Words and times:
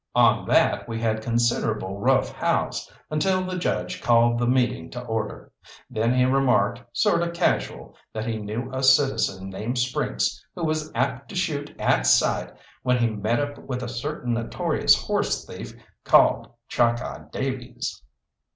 On 0.15 0.47
that 0.47 0.89
we 0.89 0.99
had 0.99 1.21
considerable 1.21 1.99
rough 1.99 2.31
house, 2.31 2.91
until 3.11 3.43
the 3.43 3.59
judge 3.59 4.01
called 4.01 4.39
the 4.39 4.47
meeting 4.47 4.89
to 4.89 5.01
order. 5.05 5.51
Then 5.91 6.11
he 6.15 6.25
remarked, 6.25 6.81
sort 6.91 7.21
of 7.21 7.33
casual, 7.35 7.95
that 8.11 8.25
he 8.25 8.37
knew 8.39 8.71
a 8.73 8.81
citizen 8.81 9.51
named 9.51 9.77
Sprynkes 9.77 10.43
who 10.55 10.63
was 10.63 10.91
apt 10.95 11.29
to 11.29 11.35
shoot 11.35 11.75
at 11.77 12.07
sight 12.07 12.51
when 12.81 12.97
he 12.97 13.11
met 13.11 13.39
up 13.39 13.59
with 13.59 13.83
a 13.83 13.87
certain 13.89 14.33
notorious 14.33 14.99
horse 15.05 15.45
thief 15.45 15.71
called 16.03 16.47
Chalkeye 16.67 17.29
Davies. 17.31 18.01